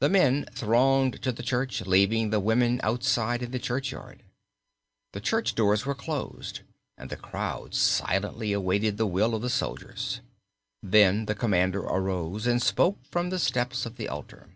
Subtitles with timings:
[0.00, 4.22] The men thronged to the church leaving the women outside in the church yard.
[5.14, 6.60] The church doors were closed,
[6.98, 10.20] and the crowd silently awaited the will of the soldiers.
[10.82, 14.50] Then the commander arose and spoke from the steps of the altar.